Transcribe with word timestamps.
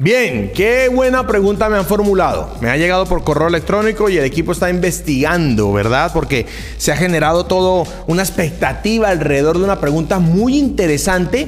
Bien, 0.00 0.50
qué 0.52 0.88
buena 0.88 1.24
pregunta 1.24 1.68
me 1.68 1.76
han 1.76 1.86
formulado. 1.86 2.50
Me 2.60 2.68
ha 2.68 2.76
llegado 2.76 3.06
por 3.06 3.22
correo 3.22 3.46
electrónico 3.46 4.08
y 4.08 4.18
el 4.18 4.24
equipo 4.24 4.50
está 4.50 4.68
investigando, 4.68 5.72
¿verdad? 5.72 6.10
Porque 6.12 6.46
se 6.78 6.90
ha 6.90 6.96
generado 6.96 7.46
todo 7.46 7.86
una 8.08 8.22
expectativa 8.22 9.08
alrededor 9.08 9.56
de 9.58 9.64
una 9.64 9.80
pregunta 9.80 10.18
muy 10.18 10.58
interesante 10.58 11.46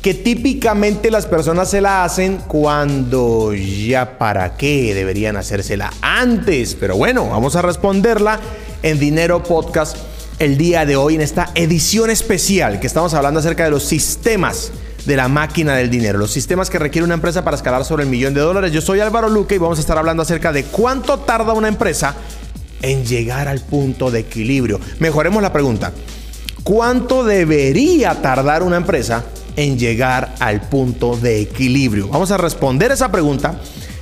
que 0.00 0.14
típicamente 0.14 1.10
las 1.10 1.26
personas 1.26 1.68
se 1.68 1.82
la 1.82 2.02
hacen 2.02 2.38
cuando 2.48 3.52
ya 3.52 4.16
para 4.16 4.56
qué 4.56 4.94
deberían 4.94 5.36
hacérsela 5.36 5.92
antes. 6.00 6.74
Pero 6.74 6.96
bueno, 6.96 7.28
vamos 7.28 7.56
a 7.56 7.62
responderla 7.62 8.40
en 8.82 8.98
Dinero 8.98 9.42
Podcast 9.42 9.98
el 10.38 10.56
día 10.56 10.86
de 10.86 10.96
hoy 10.96 11.16
en 11.16 11.20
esta 11.20 11.50
edición 11.54 12.08
especial 12.08 12.80
que 12.80 12.86
estamos 12.86 13.12
hablando 13.12 13.40
acerca 13.40 13.64
de 13.64 13.70
los 13.70 13.84
sistemas 13.84 14.72
de 15.04 15.16
la 15.16 15.28
máquina 15.28 15.74
del 15.74 15.90
dinero, 15.90 16.18
los 16.18 16.30
sistemas 16.30 16.70
que 16.70 16.78
requiere 16.78 17.04
una 17.04 17.14
empresa 17.14 17.44
para 17.44 17.56
escalar 17.56 17.84
sobre 17.84 18.04
el 18.04 18.08
millón 18.08 18.34
de 18.34 18.40
dólares. 18.40 18.72
Yo 18.72 18.80
soy 18.80 19.00
Álvaro 19.00 19.28
Luque 19.28 19.56
y 19.56 19.58
vamos 19.58 19.78
a 19.78 19.80
estar 19.80 19.98
hablando 19.98 20.22
acerca 20.22 20.52
de 20.52 20.64
cuánto 20.64 21.18
tarda 21.18 21.52
una 21.52 21.68
empresa 21.68 22.14
en 22.82 23.04
llegar 23.04 23.48
al 23.48 23.60
punto 23.60 24.10
de 24.10 24.20
equilibrio. 24.20 24.80
Mejoremos 24.98 25.42
la 25.42 25.52
pregunta. 25.52 25.92
¿Cuánto 26.62 27.24
debería 27.24 28.22
tardar 28.22 28.62
una 28.62 28.76
empresa 28.76 29.24
en 29.56 29.78
llegar 29.78 30.34
al 30.38 30.60
punto 30.68 31.16
de 31.16 31.40
equilibrio? 31.40 32.08
Vamos 32.08 32.30
a 32.30 32.36
responder 32.36 32.92
esa 32.92 33.10
pregunta. 33.10 33.56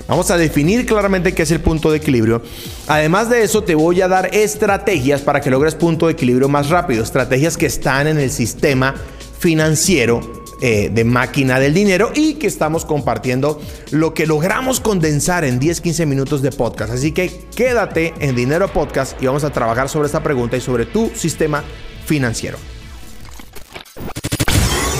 Vamos 0.07 0.30
a 0.30 0.37
definir 0.37 0.85
claramente 0.87 1.32
qué 1.32 1.45
es 1.45 1.51
el 1.52 1.60
punto 1.60 1.91
de 1.91 1.98
equilibrio. 1.98 2.43
Además 2.88 3.30
de 3.30 3.45
eso, 3.45 3.62
te 3.62 3.77
voy 3.77 4.01
a 4.02 4.09
dar 4.09 4.35
estrategias 4.35 5.21
para 5.21 5.41
que 5.41 5.51
logres 5.51 5.77
punto 5.77 6.07
de 6.07 6.12
equilibrio 6.12 6.48
más 6.48 6.69
rápido. 6.69 7.02
Estrategias 7.05 7.57
que 7.57 7.66
están 7.66 8.09
en 8.09 8.19
el 8.19 8.30
sistema 8.30 8.95
financiero 9.38 10.40
eh, 10.60 10.91
de 10.92 11.05
máquina 11.05 11.59
del 11.59 11.73
dinero 11.73 12.10
y 12.14 12.34
que 12.34 12.46
estamos 12.46 12.84
compartiendo 12.84 13.60
lo 13.91 14.12
que 14.12 14.27
logramos 14.27 14.80
condensar 14.80 15.45
en 15.45 15.59
10-15 15.59 16.06
minutos 16.06 16.42
de 16.42 16.52
podcast. 16.52 16.92
Así 16.92 17.12
que 17.12 17.32
quédate 17.55 18.12
en 18.21 18.37
Dinero 18.37 18.68
Podcast 18.68 19.20
y 19.23 19.26
vamos 19.26 19.45
a 19.45 19.51
trabajar 19.51 19.88
sobre 19.88 20.07
esta 20.07 20.23
pregunta 20.23 20.57
y 20.57 20.60
sobre 20.60 20.87
tu 20.87 21.10
sistema 21.15 21.65
financiero. 22.04 22.59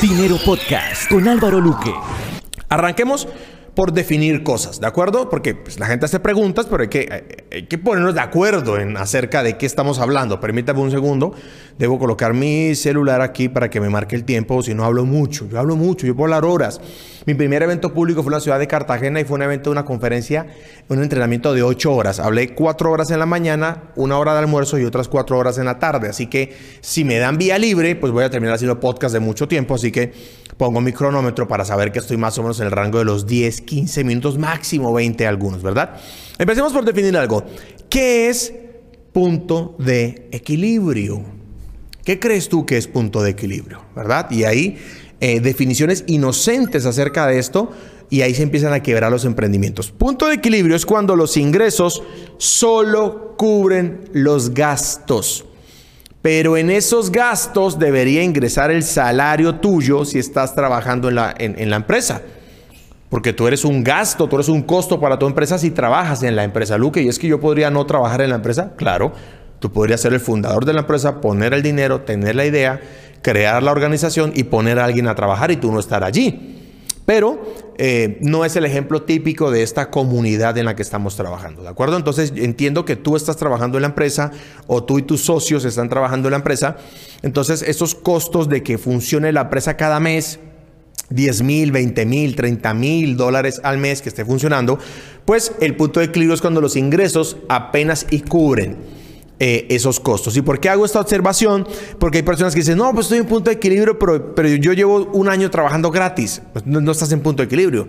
Dinero 0.01 0.39
Podcast 0.45 1.11
con 1.11 1.29
Álvaro 1.29 1.61
Luque. 1.61 1.93
Arranquemos 2.71 3.29
por 3.75 3.93
definir 3.93 4.43
cosas, 4.43 4.81
¿de 4.81 4.87
acuerdo? 4.87 5.29
Porque 5.29 5.55
pues, 5.55 5.79
la 5.79 5.87
gente 5.87 6.07
hace 6.07 6.21
preguntas, 6.21 6.67
pero 6.69 6.83
hay 6.83 6.89
que, 6.89 7.47
hay 7.53 7.67
que 7.67 7.79
ponernos 7.79 8.15
de 8.15 8.21
acuerdo 8.21 8.79
en 8.79 8.97
acerca 8.97 9.43
de 9.43 9.57
qué 9.57 9.67
estamos 9.67 9.99
hablando. 9.99 10.41
Permítame 10.41 10.81
un 10.81 10.91
segundo. 10.91 11.35
Debo 11.81 11.99
colocar 11.99 12.35
mi 12.35 12.75
celular 12.75 13.23
aquí 13.23 13.49
para 13.49 13.71
que 13.71 13.81
me 13.81 13.89
marque 13.89 14.15
el 14.15 14.25
tiempo, 14.25 14.63
si 14.63 14.75
no 14.75 14.85
hablo 14.85 15.07
mucho. 15.07 15.49
Yo 15.49 15.59
hablo 15.59 15.77
mucho, 15.77 16.07
yo 16.07 16.15
puedo 16.15 16.27
hablar 16.27 16.45
horas. 16.45 16.79
Mi 17.25 17.33
primer 17.33 17.63
evento 17.63 17.95
público 17.95 18.23
fue 18.23 18.29
en 18.29 18.35
la 18.35 18.41
ciudad 18.41 18.59
de 18.59 18.67
Cartagena 18.67 19.19
y 19.19 19.25
fue 19.25 19.37
un 19.37 19.43
evento 19.45 19.71
de 19.71 19.73
una 19.73 19.87
conferencia, 19.87 20.47
un 20.91 21.03
entrenamiento 21.03 21.55
de 21.55 21.63
ocho 21.63 21.95
horas. 21.95 22.21
Hablé 22.21 22.55
cuatro 22.55 22.93
horas 22.93 23.11
en 23.11 23.19
la 23.19 23.25
mañana, 23.25 23.85
una 23.97 24.19
hora 24.19 24.35
de 24.35 24.41
almuerzo 24.41 24.79
y 24.79 24.85
otras 24.85 25.09
cuatro 25.09 25.39
horas 25.39 25.57
en 25.57 25.65
la 25.65 25.79
tarde. 25.79 26.11
Así 26.11 26.27
que 26.27 26.55
si 26.83 27.03
me 27.03 27.17
dan 27.17 27.39
vía 27.39 27.57
libre, 27.57 27.97
pues 27.97 28.13
voy 28.13 28.25
a 28.25 28.31
terminar 28.31 28.57
haciendo 28.57 28.79
podcast 28.79 29.15
de 29.15 29.21
mucho 29.21 29.49
tiempo. 29.49 29.75
Así 29.75 29.91
que 29.91 30.13
pongo 30.59 30.83
mi 30.83 30.93
cronómetro 30.93 31.49
para 31.49 31.65
saber 31.65 31.93
que 31.93 32.01
estoy 32.01 32.19
más 32.19 32.37
o 32.37 32.43
menos 32.43 32.61
en 32.61 32.67
el 32.67 32.73
rango 32.73 32.99
de 32.99 33.07
los 33.07 33.27
10, 33.27 33.63
15 33.63 34.05
minutos, 34.05 34.37
máximo 34.37 34.93
20 34.93 35.27
algunos, 35.27 35.63
¿verdad? 35.63 35.95
Empecemos 36.39 36.75
por 36.75 36.85
definir 36.85 37.17
algo. 37.17 37.43
¿Qué 37.89 38.29
es 38.29 38.53
punto 39.15 39.77
de 39.79 40.29
equilibrio? 40.31 41.40
¿Qué 42.05 42.19
crees 42.19 42.49
tú 42.49 42.67
que 42.67 42.77
es 42.77 42.87
punto 42.87 43.23
de 43.23 43.31
equilibrio? 43.31 43.83
¿Verdad? 43.95 44.31
Y 44.31 44.45
ahí 44.45 44.79
eh, 45.21 45.41
definiciones 45.41 46.05
inocentes 46.07 46.87
acerca 46.87 47.27
de 47.27 47.39
esto 47.39 47.71
y 48.09 48.23
ahí 48.23 48.35
se 48.35 48.43
empiezan 48.43 48.73
a 48.73 48.83
quebrar 48.83 49.11
los 49.13 49.25
emprendimientos. 49.25 49.91
Punto 49.91 50.27
de 50.27 50.35
equilibrio 50.35 50.75
es 50.75 50.87
cuando 50.87 51.15
los 51.15 51.37
ingresos 51.37 52.03
solo 52.39 53.35
cubren 53.37 54.09
los 54.13 54.55
gastos. 54.55 55.45
Pero 56.23 56.57
en 56.57 56.71
esos 56.71 57.13
gastos 57.13 57.79
debería 57.79 58.23
ingresar 58.23 58.71
el 58.71 58.83
salario 58.83 59.57
tuyo 59.57 60.05
si 60.05 60.19
estás 60.19 60.55
trabajando 60.55 61.09
en 61.09 61.15
la, 61.15 61.35
en 61.39 61.71
la 61.71 61.77
empresa. 61.77 62.23
Porque 63.11 63.33
tú 63.33 63.49
eres 63.49 63.65
un 63.65 63.83
gasto, 63.83 64.29
tú 64.29 64.37
eres 64.37 64.49
un 64.49 64.63
costo 64.63 65.01
para 65.01 65.19
tu 65.19 65.27
empresa 65.27 65.59
si 65.59 65.71
trabajas 65.71 66.23
en 66.23 66.37
la 66.37 66.45
empresa. 66.45 66.79
Luque, 66.79 67.03
¿y 67.03 67.09
es 67.09 67.19
que 67.19 67.27
yo 67.27 67.41
podría 67.41 67.69
no 67.69 67.85
trabajar 67.85 68.21
en 68.21 68.31
la 68.31 68.37
empresa? 68.37 68.75
Claro, 68.77 69.13
tú 69.61 69.71
podrías 69.71 70.01
ser 70.01 70.13
el 70.13 70.21
fundador 70.21 70.65
de 70.65 70.73
la 70.73 70.81
empresa, 70.81 71.21
poner 71.21 71.55
el 71.55 71.63
dinero, 71.63 72.01
tener 72.01 72.35
la 72.35 72.47
idea, 72.47 72.81
crear 73.23 73.63
la 73.63 73.71
organización 73.71 74.33
y 74.35 74.45
poner 74.45 74.79
a 74.79 74.85
alguien 74.85 75.07
a 75.07 75.15
trabajar 75.15 75.51
y 75.51 75.57
tú 75.57 75.71
no 75.71 75.79
estar 75.79 76.03
allí. 76.03 76.57
Pero 77.05 77.43
eh, 77.77 78.19
no 78.21 78.45
es 78.45 78.57
el 78.57 78.65
ejemplo 78.65 79.03
típico 79.03 79.51
de 79.51 79.63
esta 79.63 79.91
comunidad 79.91 80.57
en 80.59 80.65
la 80.65 80.77
que 80.77 80.83
estamos 80.83 81.17
trabajando, 81.17 81.63
¿de 81.63 81.69
acuerdo? 81.69 81.97
Entonces 81.97 82.33
entiendo 82.37 82.85
que 82.85 82.97
tú 82.97 83.17
estás 83.17 83.37
trabajando 83.37 83.79
en 83.79 83.83
la 83.83 83.89
empresa 83.89 84.31
o 84.67 84.85
tú 84.85 84.99
y 84.99 85.03
tus 85.03 85.23
socios 85.23 85.65
están 85.65 85.89
trabajando 85.89 86.29
en 86.29 86.33
la 86.33 86.37
empresa. 86.39 86.77
Entonces 87.23 87.63
esos 87.63 87.95
costos 87.95 88.49
de 88.49 88.63
que 88.63 88.79
funcione 88.79 89.33
la 89.33 89.43
empresa 89.43 89.77
cada 89.77 89.99
mes, 89.99 90.39
10 91.09 91.43
mil, 91.43 91.73
20 91.73 92.07
mil, 92.07 92.37
30 92.37 92.75
mil 92.75 93.17
dólares 93.17 93.61
al 93.65 93.79
mes 93.79 94.03
que 94.03 94.09
esté 94.09 94.25
funcionando, 94.25 94.79
pues 95.25 95.53
el 95.61 95.75
punto 95.75 96.01
de 96.01 96.07
equilibrio 96.07 96.35
es 96.35 96.41
cuando 96.41 96.61
los 96.61 96.77
ingresos 96.77 97.39
apenas 97.49 98.07
y 98.11 98.21
cubren 98.21 99.00
eh, 99.43 99.67
esos 99.71 99.99
costos. 99.99 100.37
¿Y 100.37 100.43
por 100.43 100.61
qué 100.61 100.69
hago 100.69 100.85
esta 100.85 101.01
observación? 101.01 101.67
Porque 101.99 102.19
hay 102.19 102.23
personas 102.23 102.55
que 102.55 102.61
dicen, 102.61 102.77
no, 102.77 102.93
pues 102.93 103.07
estoy 103.07 103.21
en 103.21 103.27
punto 103.27 103.49
de 103.49 103.57
equilibrio, 103.57 103.99
pero, 103.99 104.35
pero 104.35 104.51
yo 104.51 104.75
llevo 104.75 105.09
un 105.15 105.31
año 105.31 105.51
trabajando 105.51 105.91
gratis. 105.91 106.43
Pues 106.53 106.67
no, 106.67 106.83
no 106.83 106.93
estás 106.93 107.11
en 107.13 107.21
punto 107.21 107.43
de 107.43 107.47
equilibrio. 107.47 107.89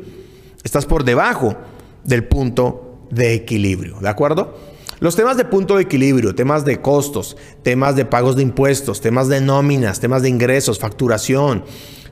Estás 0.64 0.86
por 0.86 1.04
debajo 1.04 1.58
del 2.06 2.24
punto 2.24 3.06
de 3.12 3.34
equilibrio. 3.34 3.98
¿De 4.00 4.08
acuerdo? 4.08 4.56
Los 5.02 5.18
temas 5.18 5.36
de 5.36 5.44
punto 5.44 5.76
de 5.76 5.82
equilibrio, 5.82 6.34
temas 6.36 6.64
de 6.64 6.80
costos, 6.80 7.36
temas 7.64 7.98
de 7.98 8.06
pagos 8.06 8.38
de 8.38 8.44
impuestos, 8.44 9.02
temas 9.02 9.28
de 9.28 9.42
nóminas, 9.42 10.00
temas 10.00 10.22
de 10.22 10.30
ingresos, 10.30 10.80
facturación, 10.80 11.66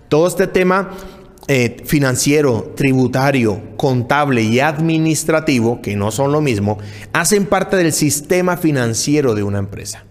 todo 0.09 0.27
este 0.27 0.47
tema 0.47 0.89
eh, 1.51 1.77
financiero, 1.83 2.73
tributario, 2.75 3.75
contable 3.75 4.43
y 4.43 4.59
administrativo, 4.59 5.81
que 5.81 5.95
no 5.95 6.11
son 6.11 6.31
lo 6.31 6.41
mismo, 6.41 6.77
hacen 7.11 7.47
parte 7.47 7.75
del 7.75 7.91
sistema 7.91 8.55
financiero 8.55 9.33
de 9.33 9.41
una 9.41 9.57
empresa. 9.57 10.05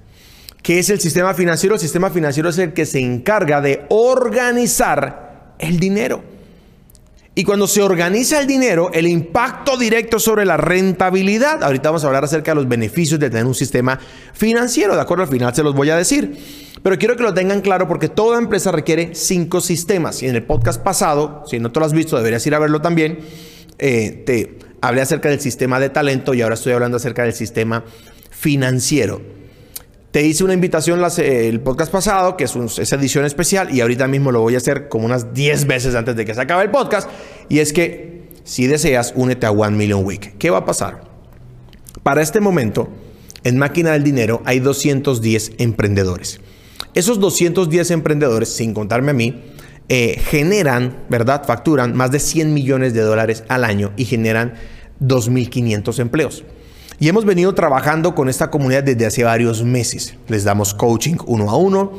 ¿Qué 0.65 0.81
es 0.81 0.91
el 0.91 0.99
sistema 0.99 1.35
financiero? 1.35 1.77
El 1.77 1.81
sistema 1.81 2.11
financiero 2.11 2.49
es 2.49 2.59
el 2.59 2.73
que 2.73 2.87
se 2.87 2.99
encarga 2.99 3.61
de 3.61 3.87
organizar 3.89 5.55
el 5.61 5.79
dinero. 5.79 6.25
Y 7.39 7.45
cuando 7.45 7.69
se 7.69 7.81
organiza 7.81 8.41
el 8.41 8.49
dinero, 8.49 8.91
el 8.93 9.07
impacto 9.07 9.77
directo 9.77 10.19
sobre 10.19 10.45
la 10.45 10.57
rentabilidad. 10.57 11.63
Ahorita 11.63 11.91
vamos 11.91 12.03
a 12.03 12.09
hablar 12.09 12.25
acerca 12.25 12.51
de 12.51 12.57
los 12.57 12.67
beneficios 12.69 13.21
de 13.21 13.31
tener 13.31 13.47
un 13.47 13.55
sistema 13.55 14.01
financiero. 14.33 14.97
De 14.97 15.01
acuerdo, 15.01 15.23
al 15.23 15.31
final 15.31 15.55
se 15.55 15.63
los 15.63 15.73
voy 15.73 15.89
a 15.91 15.97
decir. 15.97 16.37
Pero 16.83 16.99
quiero 16.99 17.15
que 17.15 17.23
lo 17.23 17.33
tengan 17.33 17.61
claro 17.61 17.87
porque 17.87 18.09
toda 18.09 18.39
empresa 18.39 18.73
requiere 18.73 19.15
cinco 19.15 19.61
sistemas. 19.61 20.21
Y 20.25 20.27
en 20.27 20.35
el 20.35 20.43
podcast 20.43 20.83
pasado, 20.83 21.45
si 21.47 21.61
no 21.61 21.71
te 21.71 21.79
lo 21.79 21.87
has 21.87 21.93
visto, 21.93 22.17
deberías 22.17 22.45
ir 22.45 22.57
a 22.57 22.59
verlo 22.59 22.83
también. 22.83 23.21
Eh, 23.79 24.25
te 24.27 24.59
hablé 24.81 25.03
acerca 25.03 25.29
del 25.29 25.39
sistema 25.39 25.79
de 25.79 25.91
talento 25.91 26.35
y 26.35 26.43
ahora 26.43 26.57
estoy 26.57 26.73
hablando 26.73 26.97
acerca 26.97 27.23
del 27.23 27.35
sistema 27.35 27.85
financiero. 28.31 29.38
Te 30.19 30.27
hice 30.27 30.43
una 30.43 30.53
invitación 30.53 31.01
el 31.19 31.61
podcast 31.61 31.93
pasado, 31.93 32.37
que 32.37 32.43
es 32.43 32.57
esa 32.57 32.97
edición 32.97 33.25
especial, 33.25 33.73
y 33.73 33.83
ahorita 33.83 34.09
mismo 34.09 34.33
lo 34.33 34.41
voy 34.41 34.55
a 34.55 34.57
hacer 34.57 34.89
como 34.89 35.07
unas 35.07 35.33
10 35.33 35.69
veces 35.69 35.95
antes 35.95 36.17
de 36.17 36.25
que 36.25 36.35
se 36.35 36.41
acabe 36.41 36.65
el 36.65 36.73
podcast. 36.73 37.09
Y 37.49 37.61
es 37.61 37.73
que, 37.73 38.25
si 38.43 38.67
deseas, 38.67 39.13
únete 39.15 39.47
a 39.47 39.53
One 39.53 39.77
Million 39.77 40.05
Week. 40.05 40.37
¿Qué 40.37 40.51
va 40.51 40.59
a 40.59 40.65
pasar? 40.65 41.03
Para 42.03 42.21
este 42.21 42.41
momento, 42.41 42.89
en 43.45 43.59
Máquina 43.59 43.93
del 43.93 44.03
Dinero 44.03 44.43
hay 44.45 44.59
210 44.59 45.53
emprendedores. 45.59 46.41
Esos 46.95 47.21
210 47.21 47.93
emprendedores, 47.93 48.49
sin 48.49 48.75
contarme 48.75 49.13
a 49.13 49.15
mí, 49.15 49.41
eh, 49.89 50.21
generan, 50.21 51.05
¿verdad? 51.09 51.45
Facturan 51.47 51.97
más 51.97 52.11
de 52.11 52.19
100 52.19 52.53
millones 52.53 52.93
de 52.93 53.03
dólares 53.03 53.45
al 53.47 53.63
año 53.63 53.93
y 53.97 54.05
generan 54.05 54.55
2.500 55.01 56.01
empleos. 56.01 56.45
Y 57.01 57.09
hemos 57.09 57.25
venido 57.25 57.55
trabajando 57.55 58.15
con 58.15 58.29
esta 58.29 58.51
comunidad 58.51 58.83
desde 58.83 59.07
hace 59.07 59.23
varios 59.23 59.63
meses. 59.63 60.15
Les 60.27 60.43
damos 60.43 60.75
coaching 60.75 61.17
uno 61.27 61.49
a 61.49 61.57
uno 61.57 61.93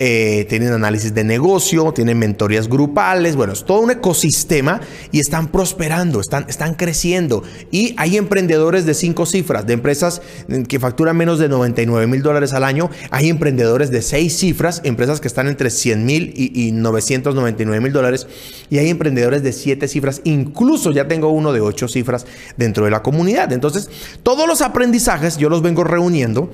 eh, 0.00 0.46
tienen 0.48 0.72
análisis 0.72 1.12
de 1.12 1.24
negocio, 1.24 1.92
tienen 1.92 2.18
mentorías 2.18 2.68
grupales, 2.68 3.34
bueno, 3.34 3.52
es 3.52 3.64
todo 3.64 3.80
un 3.80 3.90
ecosistema 3.90 4.80
y 5.10 5.18
están 5.18 5.48
prosperando, 5.48 6.20
están, 6.20 6.46
están 6.48 6.74
creciendo. 6.74 7.42
Y 7.72 7.94
hay 7.96 8.16
emprendedores 8.16 8.86
de 8.86 8.94
cinco 8.94 9.26
cifras, 9.26 9.66
de 9.66 9.72
empresas 9.72 10.22
que 10.68 10.78
facturan 10.78 11.16
menos 11.16 11.40
de 11.40 11.48
99 11.48 12.06
mil 12.06 12.22
dólares 12.22 12.52
al 12.52 12.62
año, 12.62 12.90
hay 13.10 13.28
emprendedores 13.28 13.90
de 13.90 14.02
seis 14.02 14.36
cifras, 14.36 14.82
empresas 14.84 15.20
que 15.20 15.26
están 15.26 15.48
entre 15.48 15.70
100 15.70 16.06
mil 16.06 16.32
y, 16.36 16.68
y 16.68 16.70
999 16.70 17.80
mil 17.80 17.92
dólares, 17.92 18.28
y 18.70 18.78
hay 18.78 18.90
emprendedores 18.90 19.42
de 19.42 19.52
siete 19.52 19.88
cifras, 19.88 20.20
incluso 20.22 20.92
ya 20.92 21.08
tengo 21.08 21.30
uno 21.30 21.52
de 21.52 21.60
ocho 21.60 21.88
cifras 21.88 22.24
dentro 22.56 22.84
de 22.84 22.92
la 22.92 23.02
comunidad. 23.02 23.52
Entonces, 23.52 23.90
todos 24.22 24.46
los 24.46 24.62
aprendizajes 24.62 25.38
yo 25.38 25.48
los 25.48 25.62
vengo 25.62 25.82
reuniendo 25.82 26.50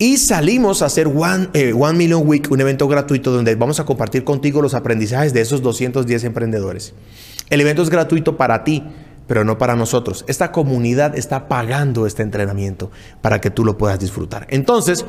y 0.00 0.16
salimos 0.16 0.80
a 0.80 0.86
hacer 0.86 1.08
One, 1.08 1.50
eh, 1.52 1.74
One 1.78 1.98
Million 1.98 2.26
Week, 2.26 2.50
un 2.50 2.58
evento 2.58 2.88
gratuito 2.88 3.30
donde 3.30 3.54
vamos 3.54 3.80
a 3.80 3.84
compartir 3.84 4.24
contigo 4.24 4.62
los 4.62 4.72
aprendizajes 4.72 5.34
de 5.34 5.42
esos 5.42 5.60
210 5.60 6.24
emprendedores. 6.24 6.94
El 7.50 7.60
evento 7.60 7.82
es 7.82 7.90
gratuito 7.90 8.38
para 8.38 8.64
ti, 8.64 8.82
pero 9.26 9.44
no 9.44 9.58
para 9.58 9.76
nosotros. 9.76 10.24
Esta 10.26 10.52
comunidad 10.52 11.18
está 11.18 11.48
pagando 11.48 12.06
este 12.06 12.22
entrenamiento 12.22 12.90
para 13.20 13.42
que 13.42 13.50
tú 13.50 13.62
lo 13.62 13.76
puedas 13.76 14.00
disfrutar. 14.00 14.46
Entonces, 14.48 15.04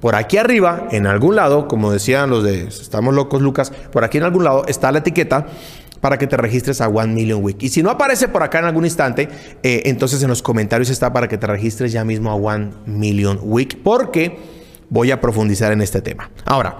por 0.00 0.14
aquí 0.14 0.36
arriba, 0.36 0.86
en 0.92 1.08
algún 1.08 1.34
lado, 1.34 1.66
como 1.66 1.90
decían 1.90 2.30
los 2.30 2.44
de 2.44 2.68
Estamos 2.68 3.14
locos, 3.14 3.42
Lucas, 3.42 3.72
por 3.90 4.04
aquí 4.04 4.18
en 4.18 4.24
algún 4.24 4.44
lado 4.44 4.64
está 4.68 4.92
la 4.92 5.00
etiqueta 5.00 5.48
para 6.00 6.18
que 6.18 6.26
te 6.26 6.36
registres 6.36 6.80
a 6.80 6.88
One 6.88 7.12
Million 7.12 7.42
Week. 7.42 7.56
Y 7.60 7.68
si 7.68 7.82
no 7.82 7.90
aparece 7.90 8.28
por 8.28 8.42
acá 8.42 8.58
en 8.58 8.66
algún 8.66 8.84
instante, 8.84 9.28
eh, 9.62 9.82
entonces 9.86 10.22
en 10.22 10.28
los 10.28 10.42
comentarios 10.42 10.90
está 10.90 11.12
para 11.12 11.28
que 11.28 11.38
te 11.38 11.46
registres 11.46 11.92
ya 11.92 12.04
mismo 12.04 12.30
a 12.30 12.34
One 12.34 12.70
Million 12.86 13.38
Week, 13.42 13.78
porque 13.82 14.38
voy 14.90 15.10
a 15.10 15.20
profundizar 15.20 15.72
en 15.72 15.82
este 15.82 16.00
tema. 16.00 16.30
Ahora, 16.44 16.76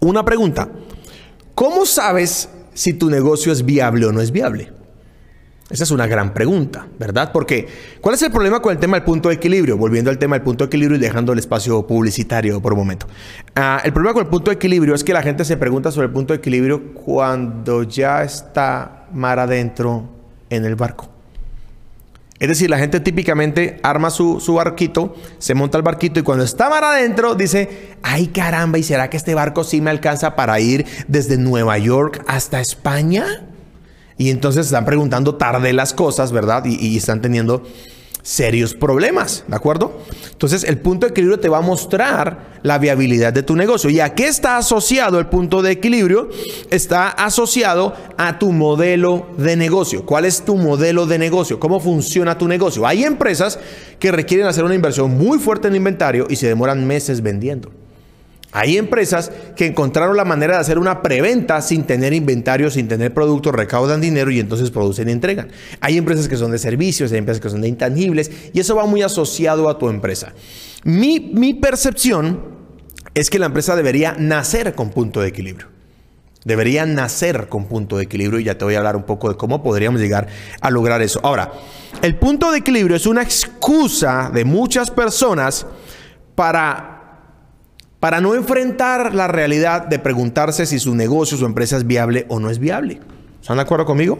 una 0.00 0.24
pregunta. 0.24 0.68
¿Cómo 1.54 1.84
sabes 1.84 2.48
si 2.72 2.94
tu 2.94 3.10
negocio 3.10 3.52
es 3.52 3.64
viable 3.64 4.06
o 4.06 4.12
no 4.12 4.20
es 4.20 4.30
viable? 4.30 4.72
Esa 5.70 5.84
es 5.84 5.92
una 5.92 6.08
gran 6.08 6.34
pregunta, 6.34 6.88
¿verdad? 6.98 7.30
Porque, 7.32 7.68
¿cuál 8.00 8.16
es 8.16 8.22
el 8.22 8.32
problema 8.32 8.60
con 8.60 8.72
el 8.72 8.78
tema 8.78 8.96
del 8.96 9.04
punto 9.04 9.28
de 9.28 9.36
equilibrio? 9.36 9.76
Volviendo 9.76 10.10
al 10.10 10.18
tema 10.18 10.34
del 10.34 10.42
punto 10.42 10.64
de 10.64 10.66
equilibrio 10.66 10.98
y 10.98 11.00
dejando 11.00 11.32
el 11.32 11.38
espacio 11.38 11.86
publicitario 11.86 12.60
por 12.60 12.72
un 12.72 12.80
momento. 12.80 13.06
Ah, 13.54 13.80
el 13.84 13.92
problema 13.92 14.14
con 14.14 14.24
el 14.24 14.28
punto 14.28 14.50
de 14.50 14.56
equilibrio 14.56 14.96
es 14.96 15.04
que 15.04 15.12
la 15.12 15.22
gente 15.22 15.44
se 15.44 15.56
pregunta 15.56 15.92
sobre 15.92 16.08
el 16.08 16.12
punto 16.12 16.32
de 16.34 16.38
equilibrio 16.38 16.92
cuando 16.92 17.84
ya 17.84 18.24
está 18.24 19.06
mar 19.12 19.38
adentro 19.38 20.08
en 20.50 20.64
el 20.64 20.74
barco. 20.74 21.08
Es 22.40 22.48
decir, 22.48 22.68
la 22.68 22.78
gente 22.78 22.98
típicamente 22.98 23.78
arma 23.84 24.10
su, 24.10 24.40
su, 24.40 24.54
barquito, 24.54 25.14
se 25.38 25.54
monta 25.54 25.76
el 25.76 25.84
barquito 25.84 26.18
y 26.18 26.22
cuando 26.24 26.42
está 26.42 26.68
mar 26.68 26.82
adentro 26.82 27.36
dice, 27.36 27.94
ay 28.02 28.28
caramba, 28.28 28.78
¿y 28.78 28.82
será 28.82 29.08
que 29.08 29.18
este 29.18 29.34
barco 29.34 29.62
sí 29.62 29.80
me 29.80 29.90
alcanza 29.90 30.34
para 30.34 30.58
ir 30.58 30.84
desde 31.06 31.36
Nueva 31.36 31.78
York 31.78 32.24
hasta 32.26 32.60
España? 32.60 33.49
Y 34.20 34.28
entonces 34.28 34.66
están 34.66 34.84
preguntando 34.84 35.36
tarde 35.36 35.72
las 35.72 35.94
cosas, 35.94 36.30
¿verdad? 36.30 36.66
Y, 36.66 36.94
están 36.94 37.22
teniendo 37.22 37.62
serios 38.20 38.74
problemas, 38.74 39.44
¿de 39.48 39.56
acuerdo? 39.56 39.98
Entonces 40.30 40.62
el 40.62 40.76
punto 40.76 41.06
de 41.06 41.12
equilibrio 41.12 41.40
te 41.40 41.48
va 41.48 41.56
a 41.56 41.62
mostrar 41.62 42.60
la 42.62 42.76
viabilidad 42.76 43.32
de 43.32 43.42
tu 43.42 43.56
negocio. 43.56 43.88
¿Y 43.88 43.98
a 44.00 44.14
qué 44.14 44.28
está 44.28 44.58
asociado 44.58 45.18
el 45.18 45.28
punto 45.28 45.62
de 45.62 45.70
equilibrio? 45.70 46.28
Está 46.68 47.08
asociado 47.08 47.94
a 48.18 48.38
tu 48.38 48.52
modelo 48.52 49.26
de 49.38 49.56
negocio. 49.56 50.04
¿Cuál 50.04 50.26
es 50.26 50.44
tu 50.44 50.58
modelo 50.58 51.06
de 51.06 51.18
negocio? 51.18 51.58
¿Cómo 51.58 51.80
funciona 51.80 52.36
tu 52.36 52.46
negocio? 52.46 52.86
Hay 52.86 53.04
empresas 53.04 53.58
que 53.98 54.12
requieren 54.12 54.46
hacer 54.46 54.64
una 54.64 54.74
inversión 54.74 55.16
muy 55.16 55.38
fuerte 55.38 55.68
en 55.68 55.76
inventario 55.76 56.26
y 56.28 56.36
se 56.36 56.46
demoran 56.46 56.86
meses 56.86 57.22
vendiendo. 57.22 57.79
Hay 58.52 58.76
empresas 58.76 59.30
que 59.56 59.66
encontraron 59.66 60.16
la 60.16 60.24
manera 60.24 60.54
de 60.54 60.60
hacer 60.60 60.78
una 60.78 61.02
preventa 61.02 61.62
sin 61.62 61.84
tener 61.84 62.12
inventario, 62.12 62.70
sin 62.70 62.88
tener 62.88 63.14
productos, 63.14 63.54
recaudan 63.54 64.00
dinero 64.00 64.30
y 64.30 64.40
entonces 64.40 64.70
producen 64.70 65.08
y 65.08 65.12
entregan. 65.12 65.48
Hay 65.80 65.96
empresas 65.96 66.26
que 66.26 66.36
son 66.36 66.50
de 66.50 66.58
servicios, 66.58 67.12
hay 67.12 67.18
empresas 67.18 67.40
que 67.40 67.50
son 67.50 67.60
de 67.60 67.68
intangibles 67.68 68.30
y 68.52 68.58
eso 68.58 68.74
va 68.74 68.86
muy 68.86 69.02
asociado 69.02 69.68
a 69.68 69.78
tu 69.78 69.88
empresa. 69.88 70.32
Mi, 70.82 71.20
mi 71.20 71.54
percepción 71.54 72.40
es 73.14 73.30
que 73.30 73.38
la 73.38 73.46
empresa 73.46 73.76
debería 73.76 74.16
nacer 74.18 74.74
con 74.74 74.90
punto 74.90 75.20
de 75.20 75.28
equilibrio. 75.28 75.68
Debería 76.44 76.86
nacer 76.86 77.48
con 77.48 77.66
punto 77.66 77.98
de 77.98 78.04
equilibrio 78.04 78.40
y 78.40 78.44
ya 78.44 78.56
te 78.56 78.64
voy 78.64 78.74
a 78.74 78.78
hablar 78.78 78.96
un 78.96 79.02
poco 79.02 79.28
de 79.28 79.36
cómo 79.36 79.62
podríamos 79.62 80.00
llegar 80.00 80.26
a 80.60 80.70
lograr 80.70 81.02
eso. 81.02 81.20
Ahora, 81.22 81.52
el 82.02 82.16
punto 82.16 82.50
de 82.50 82.58
equilibrio 82.58 82.96
es 82.96 83.06
una 83.06 83.22
excusa 83.22 84.30
de 84.32 84.44
muchas 84.44 84.90
personas 84.90 85.66
para 86.34 86.99
para 88.00 88.22
no 88.22 88.34
enfrentar 88.34 89.14
la 89.14 89.28
realidad 89.28 89.86
de 89.86 89.98
preguntarse 89.98 90.64
si 90.66 90.78
su 90.78 90.94
negocio, 90.94 91.36
su 91.36 91.44
empresa 91.44 91.76
es 91.76 91.86
viable 91.86 92.24
o 92.28 92.40
no 92.40 92.50
es 92.50 92.58
viable. 92.58 93.00
¿Están 93.40 93.56
de 93.58 93.62
acuerdo 93.62 93.84
conmigo? 93.84 94.18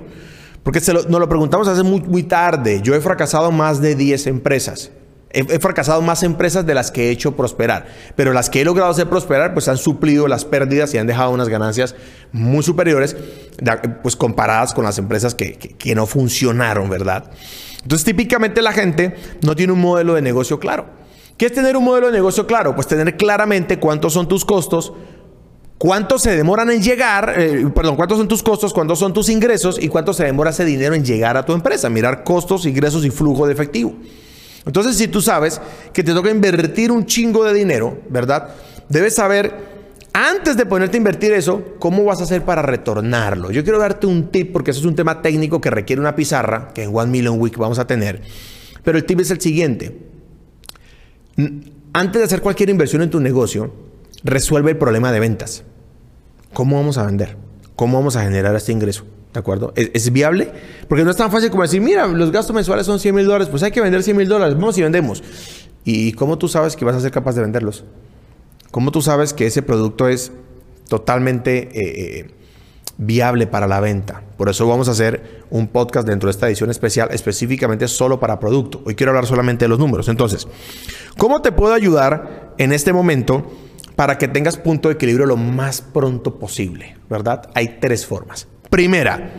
Porque 0.62 0.80
se 0.80 0.92
lo, 0.92 1.02
nos 1.04 1.18
lo 1.18 1.28
preguntamos 1.28 1.66
hace 1.66 1.82
muy, 1.82 2.02
muy 2.02 2.22
tarde. 2.22 2.80
Yo 2.82 2.94
he 2.94 3.00
fracasado 3.00 3.50
más 3.50 3.80
de 3.80 3.94
10 3.94 4.26
empresas. 4.26 4.90
He, 5.32 5.60
fracasado 5.60 6.02
más 6.02 6.24
empresas 6.24 6.66
de 6.66 6.74
las 6.74 6.90
que 6.90 7.08
he 7.08 7.10
hecho 7.10 7.36
prosperar. 7.36 7.86
Pero 8.16 8.32
las 8.32 8.50
que 8.50 8.60
he 8.60 8.64
logrado 8.64 8.90
hacer 8.90 9.08
prosperar, 9.08 9.54
pues 9.54 9.68
han 9.68 9.78
suplido 9.78 10.26
las 10.26 10.44
pérdidas 10.44 10.92
y 10.92 10.98
han 10.98 11.06
dejado 11.06 11.30
unas 11.30 11.48
ganancias 11.48 11.94
muy 12.32 12.64
superiores, 12.64 13.16
pues 14.02 14.16
comparadas 14.16 14.74
con 14.74 14.84
las 14.84 14.98
empresas 14.98 15.34
que, 15.36 15.52
que, 15.52 15.68
que 15.68 15.94
no 15.94 16.06
funcionaron, 16.06 16.90
¿verdad? 16.90 17.30
Entonces, 17.82 18.04
típicamente 18.04 18.60
la 18.60 18.72
gente 18.72 19.14
no 19.42 19.54
tiene 19.54 19.72
un 19.72 19.80
modelo 19.80 20.14
de 20.14 20.22
negocio 20.22 20.58
claro. 20.58 20.99
¿Qué 21.40 21.46
es 21.46 21.54
tener 21.54 21.74
un 21.74 21.84
modelo 21.84 22.08
de 22.08 22.12
negocio 22.12 22.46
claro? 22.46 22.74
Pues 22.74 22.86
tener 22.86 23.16
claramente 23.16 23.78
cuántos 23.78 24.12
son 24.12 24.28
tus 24.28 24.44
costos, 24.44 24.92
cuánto 25.78 26.18
se 26.18 26.36
demoran 26.36 26.68
en 26.68 26.82
llegar, 26.82 27.32
eh, 27.34 27.66
perdón, 27.74 27.96
cuántos 27.96 28.18
son 28.18 28.28
tus 28.28 28.42
costos, 28.42 28.74
cuántos 28.74 28.98
son 28.98 29.14
tus 29.14 29.30
ingresos 29.30 29.82
y 29.82 29.88
cuánto 29.88 30.12
se 30.12 30.24
demora 30.24 30.50
ese 30.50 30.66
dinero 30.66 30.94
en 30.94 31.02
llegar 31.02 31.38
a 31.38 31.46
tu 31.46 31.54
empresa. 31.54 31.88
Mirar 31.88 32.24
costos, 32.24 32.66
ingresos 32.66 33.06
y 33.06 33.10
flujo 33.10 33.46
de 33.46 33.54
efectivo. 33.54 33.94
Entonces, 34.66 34.98
si 34.98 35.08
tú 35.08 35.22
sabes 35.22 35.62
que 35.94 36.04
te 36.04 36.12
toca 36.12 36.30
invertir 36.30 36.92
un 36.92 37.06
chingo 37.06 37.42
de 37.42 37.54
dinero, 37.54 38.02
¿verdad? 38.10 38.50
Debes 38.90 39.14
saber, 39.14 39.54
antes 40.12 40.58
de 40.58 40.66
ponerte 40.66 40.98
a 40.98 40.98
invertir 40.98 41.32
eso, 41.32 41.62
cómo 41.78 42.04
vas 42.04 42.20
a 42.20 42.24
hacer 42.24 42.44
para 42.44 42.60
retornarlo. 42.60 43.50
Yo 43.50 43.64
quiero 43.64 43.78
darte 43.78 44.06
un 44.06 44.30
tip 44.30 44.52
porque 44.52 44.72
eso 44.72 44.80
es 44.80 44.86
un 44.86 44.94
tema 44.94 45.22
técnico 45.22 45.58
que 45.58 45.70
requiere 45.70 46.02
una 46.02 46.14
pizarra, 46.14 46.68
que 46.74 46.82
en 46.82 46.94
One 46.94 47.10
Million 47.10 47.40
Week 47.40 47.56
vamos 47.56 47.78
a 47.78 47.86
tener. 47.86 48.20
Pero 48.84 48.98
el 48.98 49.06
tip 49.06 49.20
es 49.20 49.30
el 49.30 49.40
siguiente. 49.40 50.09
Antes 51.92 52.20
de 52.20 52.24
hacer 52.24 52.40
cualquier 52.40 52.70
inversión 52.70 53.02
en 53.02 53.10
tu 53.10 53.20
negocio, 53.20 53.72
resuelve 54.22 54.72
el 54.72 54.76
problema 54.78 55.12
de 55.12 55.20
ventas. 55.20 55.64
¿Cómo 56.52 56.76
vamos 56.76 56.98
a 56.98 57.06
vender? 57.06 57.36
¿Cómo 57.76 57.98
vamos 57.98 58.16
a 58.16 58.22
generar 58.22 58.54
este 58.54 58.72
ingreso? 58.72 59.04
¿De 59.32 59.38
acuerdo? 59.38 59.72
¿Es, 59.76 60.12
viable? 60.12 60.52
Porque 60.88 61.04
no 61.04 61.10
es 61.10 61.16
tan 61.16 61.30
fácil 61.30 61.50
como 61.50 61.62
decir, 61.62 61.80
mira, 61.80 62.06
los 62.06 62.32
gastos 62.32 62.54
mensuales 62.54 62.84
son 62.84 62.98
100 62.98 63.14
mil 63.14 63.24
dólares, 63.24 63.48
pues 63.48 63.62
hay 63.62 63.70
que 63.70 63.80
vender 63.80 64.02
100 64.02 64.16
mil 64.16 64.28
dólares, 64.28 64.54
vamos 64.54 64.76
y 64.78 64.82
vendemos. 64.82 65.22
¿Y 65.84 66.12
cómo 66.12 66.36
tú 66.36 66.48
sabes 66.48 66.76
que 66.76 66.84
vas 66.84 66.96
a 66.96 67.00
ser 67.00 67.12
capaz 67.12 67.34
de 67.36 67.42
venderlos? 67.42 67.84
¿Cómo 68.70 68.90
tú 68.90 69.02
sabes 69.02 69.32
que 69.32 69.46
ese 69.46 69.62
producto 69.62 70.08
es 70.08 70.32
totalmente 70.88 71.68
eh, 71.72 72.18
eh, 72.18 72.30
viable 73.00 73.46
para 73.46 73.66
la 73.66 73.80
venta. 73.80 74.22
Por 74.36 74.50
eso 74.50 74.68
vamos 74.68 74.86
a 74.88 74.92
hacer 74.92 75.42
un 75.50 75.68
podcast 75.68 76.06
dentro 76.06 76.26
de 76.26 76.32
esta 76.32 76.46
edición 76.46 76.70
especial 76.70 77.08
específicamente 77.12 77.88
solo 77.88 78.20
para 78.20 78.38
producto. 78.38 78.82
Hoy 78.84 78.94
quiero 78.94 79.10
hablar 79.10 79.26
solamente 79.26 79.64
de 79.64 79.70
los 79.70 79.78
números. 79.78 80.08
Entonces, 80.08 80.46
¿cómo 81.16 81.40
te 81.40 81.50
puedo 81.50 81.72
ayudar 81.72 82.52
en 82.58 82.72
este 82.72 82.92
momento 82.92 83.50
para 83.96 84.18
que 84.18 84.28
tengas 84.28 84.58
punto 84.58 84.88
de 84.88 84.96
equilibrio 84.96 85.24
lo 85.24 85.38
más 85.38 85.80
pronto 85.80 86.38
posible? 86.38 86.96
¿Verdad? 87.08 87.50
Hay 87.54 87.78
tres 87.80 88.04
formas. 88.04 88.46
Primera, 88.68 89.32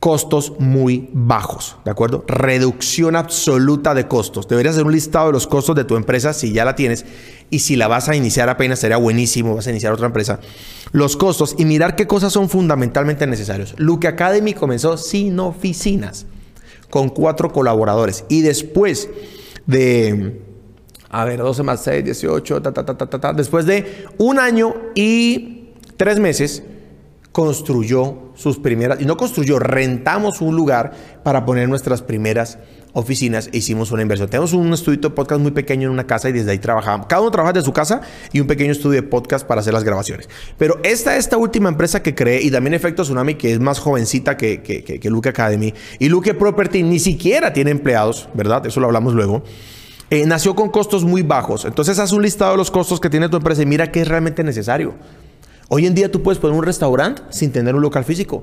costos 0.00 0.52
muy 0.60 1.10
bajos, 1.12 1.76
¿de 1.84 1.90
acuerdo? 1.90 2.24
Reducción 2.28 3.16
absoluta 3.16 3.94
de 3.94 4.06
costos. 4.06 4.46
Deberías 4.46 4.76
hacer 4.76 4.86
un 4.86 4.92
listado 4.92 5.26
de 5.26 5.32
los 5.32 5.46
costos 5.46 5.74
de 5.74 5.84
tu 5.84 5.96
empresa 5.96 6.32
si 6.32 6.52
ya 6.52 6.64
la 6.64 6.76
tienes 6.76 7.04
y 7.50 7.60
si 7.60 7.74
la 7.74 7.88
vas 7.88 8.08
a 8.08 8.14
iniciar 8.14 8.48
apenas 8.48 8.78
sería 8.78 8.96
buenísimo, 8.96 9.56
vas 9.56 9.66
a 9.66 9.70
iniciar 9.70 9.92
otra 9.92 10.06
empresa. 10.06 10.38
Los 10.92 11.16
costos 11.16 11.56
y 11.58 11.64
mirar 11.64 11.96
qué 11.96 12.06
cosas 12.06 12.32
son 12.32 12.48
fundamentalmente 12.48 13.26
necesarios. 13.26 13.74
Luke 13.76 14.06
Academy 14.06 14.54
comenzó 14.54 14.96
sin 14.96 15.38
oficinas, 15.40 16.26
con 16.90 17.08
cuatro 17.08 17.52
colaboradores 17.52 18.24
y 18.28 18.42
después 18.42 19.10
de 19.66 20.42
a 21.10 21.24
ver, 21.24 21.38
12 21.38 21.62
más 21.62 21.82
6, 21.82 22.04
18, 22.04 22.62
ta, 22.62 22.72
ta, 22.72 22.84
ta, 22.84 22.96
ta, 22.96 23.20
ta, 23.20 23.32
después 23.32 23.64
de 23.64 24.06
un 24.18 24.38
año 24.38 24.74
y 24.94 25.70
tres 25.96 26.18
meses 26.18 26.62
construyó 27.32 28.27
sus 28.38 28.58
primeras, 28.58 29.00
y 29.00 29.04
no 29.04 29.16
construyó, 29.16 29.58
rentamos 29.58 30.40
un 30.40 30.54
lugar 30.54 30.92
para 31.24 31.44
poner 31.44 31.68
nuestras 31.68 32.02
primeras 32.02 32.58
oficinas 32.92 33.50
e 33.52 33.58
hicimos 33.58 33.90
una 33.90 34.02
inversión. 34.02 34.28
Tenemos 34.28 34.52
un 34.52 34.72
estudio 34.72 35.00
de 35.00 35.10
podcast 35.10 35.40
muy 35.40 35.50
pequeño 35.50 35.88
en 35.88 35.92
una 35.92 36.06
casa 36.06 36.28
y 36.28 36.32
desde 36.32 36.52
ahí 36.52 36.58
trabajamos. 36.58 37.08
Cada 37.08 37.20
uno 37.20 37.32
trabaja 37.32 37.52
de 37.52 37.62
su 37.62 37.72
casa 37.72 38.00
y 38.32 38.38
un 38.38 38.46
pequeño 38.46 38.70
estudio 38.70 39.02
de 39.02 39.08
podcast 39.08 39.44
para 39.44 39.60
hacer 39.60 39.74
las 39.74 39.82
grabaciones. 39.82 40.28
Pero 40.56 40.78
esta, 40.84 41.16
esta 41.16 41.36
última 41.36 41.68
empresa 41.68 42.00
que 42.00 42.14
creé 42.14 42.40
y 42.40 42.50
también 42.52 42.74
Efecto 42.74 43.02
Tsunami, 43.02 43.34
que 43.34 43.52
es 43.52 43.58
más 43.58 43.80
jovencita 43.80 44.36
que, 44.36 44.62
que, 44.62 44.84
que, 44.84 45.10
Luke 45.10 45.28
Academy 45.28 45.74
y 45.98 46.08
Luke 46.08 46.32
Property 46.34 46.84
ni 46.84 47.00
siquiera 47.00 47.52
tiene 47.52 47.72
empleados, 47.72 48.28
¿verdad? 48.34 48.64
Eso 48.66 48.78
lo 48.78 48.86
hablamos 48.86 49.14
luego. 49.14 49.42
Eh, 50.10 50.26
nació 50.26 50.54
con 50.54 50.70
costos 50.70 51.04
muy 51.04 51.22
bajos. 51.22 51.64
Entonces 51.64 51.98
haz 51.98 52.12
un 52.12 52.22
listado 52.22 52.52
de 52.52 52.58
los 52.58 52.70
costos 52.70 53.00
que 53.00 53.10
tiene 53.10 53.28
tu 53.28 53.36
empresa 53.36 53.62
y 53.62 53.66
mira 53.66 53.90
qué 53.90 54.02
es 54.02 54.08
realmente 54.08 54.44
necesario. 54.44 54.94
Hoy 55.68 55.86
en 55.86 55.94
día 55.94 56.10
tú 56.10 56.22
puedes 56.22 56.38
poner 56.38 56.56
un 56.56 56.64
restaurante 56.64 57.22
sin 57.28 57.52
tener 57.52 57.74
un 57.74 57.82
local 57.82 58.04
físico. 58.04 58.42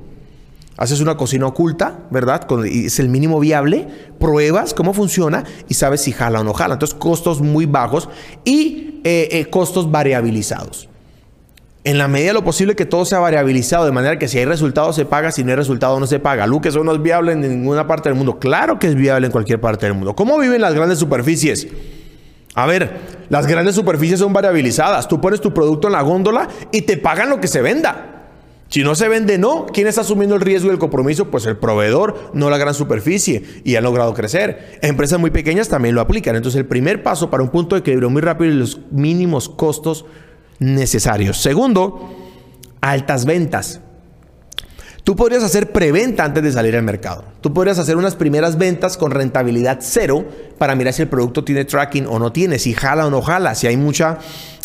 Haces 0.78 1.00
una 1.00 1.18
cocina 1.18 1.48
oculta, 1.48 2.02
¿verdad? 2.12 2.46
es 2.66 3.00
el 3.00 3.10
mínimo 3.10 3.40
viable, 3.40 3.88
pruebas 4.20 4.74
cómo 4.74 4.94
funciona 4.94 5.44
y 5.68 5.74
sabes 5.74 6.02
si 6.02 6.12
jala 6.12 6.42
o 6.42 6.44
no 6.44 6.54
jala. 6.54 6.76
Entonces, 6.76 6.96
costos 6.96 7.42
muy 7.42 7.66
bajos 7.66 8.10
y 8.44 9.00
eh, 9.04 9.30
eh, 9.32 9.46
costos 9.50 9.90
variabilizados. 9.90 10.90
En 11.84 11.98
la 11.98 12.08
medida 12.08 12.30
de 12.30 12.34
lo 12.34 12.44
posible 12.44 12.76
que 12.76 12.86
todo 12.86 13.06
sea 13.06 13.20
variabilizado, 13.20 13.86
de 13.86 13.92
manera 13.92 14.20
que 14.20 14.28
si 14.28 14.38
hay 14.38 14.46
resultado 14.46 14.92
se 14.92 15.06
paga, 15.06 15.32
si 15.32 15.44
no 15.44 15.52
hay 15.52 15.56
resultado 15.56 16.00
no 16.00 16.08
se 16.08 16.20
paga. 16.20 16.46
Luke, 16.46 16.68
eso 16.68 16.84
no 16.84 16.94
es 16.94 17.02
viable 17.02 17.32
en 17.32 17.42
ninguna 17.42 17.88
parte 17.88 18.10
del 18.10 18.18
mundo. 18.18 18.38
Claro 18.38 18.78
que 18.78 18.88
es 18.88 18.96
viable 18.96 19.28
en 19.28 19.32
cualquier 19.32 19.62
parte 19.62 19.86
del 19.86 19.96
mundo. 19.96 20.16
¿Cómo 20.16 20.38
viven 20.38 20.62
las 20.62 20.74
grandes 20.74 21.00
superficies? 21.00 21.68
A 22.56 22.66
ver, 22.66 23.00
las 23.30 23.48
grandes 23.48 23.76
superficies 23.76 24.20
son 24.20 24.34
variabilizadas. 24.34 25.08
Tú 25.08 25.20
pones 25.22 25.42
tu 25.42 25.54
producto 25.54 25.88
en 25.88 25.94
la 25.94 26.02
góndola 26.02 26.48
y 26.72 26.82
te 26.82 26.98
pagan 26.98 27.30
lo 27.30 27.40
que 27.40 27.48
se 27.48 27.62
venda. 27.62 28.12
Si 28.70 28.84
no 28.84 28.96
se 28.96 29.08
vende, 29.08 29.38
no. 29.38 29.68
¿Quién 29.68 29.88
está 29.88 30.02
asumiendo 30.02 30.36
el 30.36 30.42
riesgo 30.42 30.70
y 30.70 30.72
el 30.72 30.80
compromiso? 30.80 31.30
Pues 31.30 31.46
el 31.46 31.58
proveedor, 31.58 32.32
no 32.34 32.50
la 32.50 32.58
gran 32.58 32.74
superficie. 32.74 33.44
Y 33.64 33.76
han 33.76 33.84
logrado 33.84 34.14
crecer. 34.14 34.80
Empresas 34.82 35.20
muy 35.20 35.30
pequeñas 35.30 35.70
también 35.70 35.96
lo 35.96 36.02
aplican. 36.02 36.36
Entonces, 36.36 36.60
el 36.60 36.66
primer 36.66 37.04
paso 37.04 37.30
para 37.30 37.44
un 37.44 37.50
punto 37.50 37.76
de 37.76 37.82
equilibrio 37.82 38.10
muy 38.10 38.22
rápido 38.22 38.52
y 38.52 38.56
los 38.56 38.80
mínimos 38.92 39.50
costos 39.50 40.06
necesarios. 40.60 41.38
Segundo, 41.38 42.16
altas 42.82 43.26
ventas. 43.26 43.82
Tú 45.06 45.16
podrías 45.16 45.44
hacer 45.44 45.72
preventa 45.72 46.24
antes 46.24 46.42
de 46.42 46.52
salir 46.52 46.76
al 46.76 46.82
mercado. 46.82 47.26
Tú 47.40 47.54
podrías 47.54 47.78
hacer 47.78 47.96
unas 47.96 48.16
primeras 48.16 48.58
ventas 48.58 48.98
con 48.98 49.12
rentabilidad 49.12 49.78
cero 49.80 50.26
para 50.58 50.74
mirar 50.74 50.94
si 50.94 51.04
el 51.04 51.10
producto 51.10 51.44
tiene 51.44 51.64
tracking 51.64 52.08
o 52.08 52.18
no 52.18 52.32
tiene, 52.32 52.58
si 52.58 52.74
jala 52.74 53.06
o 53.06 53.12
no 53.12 53.22
jala, 53.22 53.54
si 53.54 53.68
hay 53.68 53.78
mucha 53.78 54.18